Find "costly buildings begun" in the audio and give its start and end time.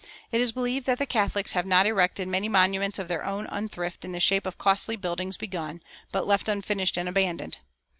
4.57-5.83